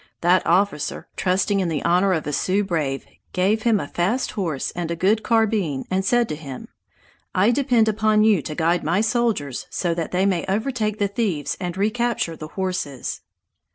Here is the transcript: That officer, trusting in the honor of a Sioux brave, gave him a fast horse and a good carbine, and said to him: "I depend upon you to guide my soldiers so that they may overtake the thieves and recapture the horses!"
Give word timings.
That 0.21 0.43
officer, 0.47 1.07
trusting 1.15 1.59
in 1.59 1.69
the 1.69 1.83
honor 1.83 2.11
of 2.13 2.25
a 2.25 2.33
Sioux 2.33 2.63
brave, 2.63 3.05
gave 3.33 3.61
him 3.61 3.79
a 3.79 3.87
fast 3.87 4.31
horse 4.31 4.71
and 4.71 4.89
a 4.89 4.95
good 4.95 5.21
carbine, 5.21 5.85
and 5.91 6.03
said 6.03 6.27
to 6.29 6.35
him: 6.35 6.69
"I 7.35 7.51
depend 7.51 7.87
upon 7.87 8.23
you 8.23 8.41
to 8.41 8.55
guide 8.55 8.83
my 8.83 9.01
soldiers 9.01 9.67
so 9.69 9.93
that 9.93 10.09
they 10.09 10.25
may 10.25 10.43
overtake 10.49 10.97
the 10.97 11.07
thieves 11.07 11.55
and 11.59 11.77
recapture 11.77 12.35
the 12.35 12.47
horses!" 12.47 13.21